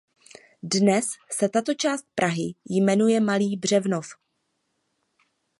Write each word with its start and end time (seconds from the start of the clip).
Dnes 0.63 1.05
se 1.31 1.49
tato 1.49 1.73
část 1.73 2.05
Prahy 2.15 2.55
jmenuje 2.69 3.19
Malý 3.19 3.57
Břevnov. 3.57 4.07